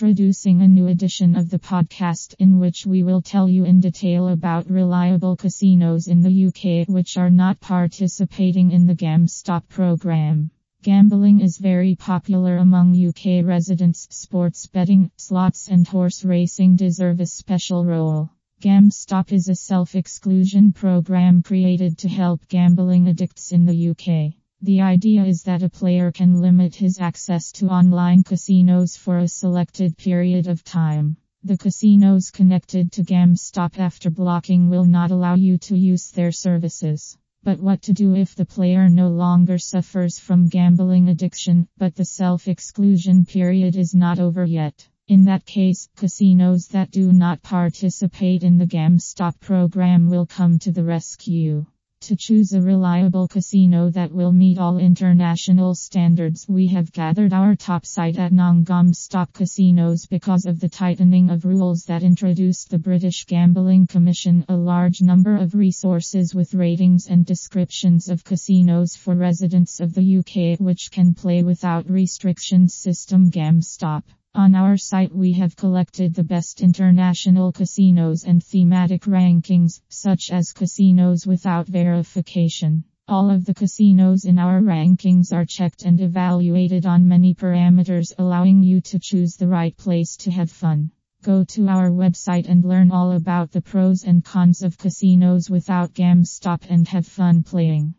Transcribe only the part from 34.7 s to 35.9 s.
not allow you to